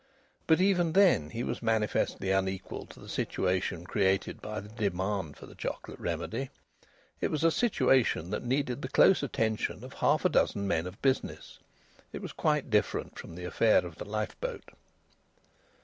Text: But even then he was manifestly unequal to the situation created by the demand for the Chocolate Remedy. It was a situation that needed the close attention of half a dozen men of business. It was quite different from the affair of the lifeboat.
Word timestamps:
But 0.47 0.59
even 0.59 0.93
then 0.93 1.29
he 1.29 1.43
was 1.43 1.61
manifestly 1.61 2.31
unequal 2.31 2.87
to 2.87 2.99
the 2.99 3.07
situation 3.07 3.85
created 3.85 4.41
by 4.41 4.59
the 4.59 4.67
demand 4.69 5.37
for 5.37 5.45
the 5.45 5.53
Chocolate 5.53 5.99
Remedy. 5.99 6.49
It 7.19 7.29
was 7.29 7.43
a 7.43 7.51
situation 7.51 8.31
that 8.31 8.41
needed 8.43 8.81
the 8.81 8.89
close 8.89 9.21
attention 9.21 9.83
of 9.83 9.93
half 9.93 10.25
a 10.25 10.29
dozen 10.29 10.67
men 10.67 10.87
of 10.87 10.99
business. 11.03 11.59
It 12.13 12.23
was 12.23 12.33
quite 12.33 12.71
different 12.71 13.19
from 13.19 13.35
the 13.35 13.45
affair 13.45 13.85
of 13.85 13.97
the 13.97 14.05
lifeboat. 14.05 14.69